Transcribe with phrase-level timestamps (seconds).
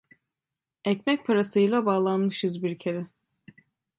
[0.85, 3.07] Ekmek parasıyla bağlanmışız bir kere!